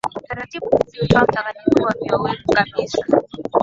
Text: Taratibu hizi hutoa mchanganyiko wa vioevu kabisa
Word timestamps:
Taratibu 0.27 0.65
hizi 0.85 0.99
hutoa 1.01 1.23
mchanganyiko 1.23 1.83
wa 1.83 1.93
vioevu 2.01 2.53
kabisa 2.53 3.05